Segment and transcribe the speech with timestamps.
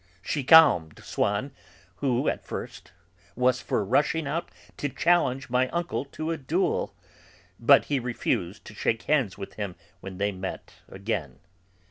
[0.23, 1.51] She calmed Swann,
[1.97, 2.91] who, at first,
[3.35, 6.95] was for rushing out to challenge my uncle to a duel,
[7.59, 11.37] but he refused to shake hands with him when they met again.